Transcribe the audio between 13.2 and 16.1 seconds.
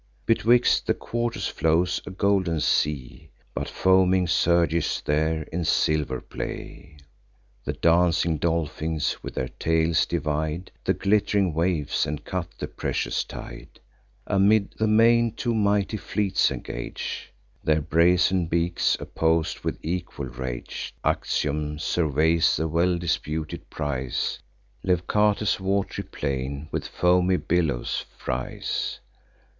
tide. Amid the main, two mighty